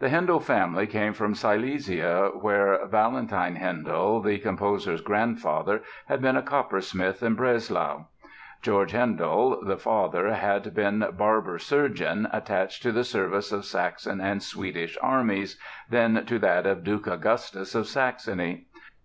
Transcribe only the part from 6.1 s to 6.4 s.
been